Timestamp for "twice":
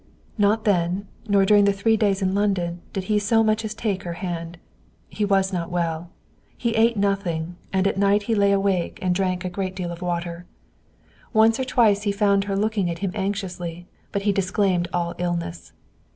11.65-12.01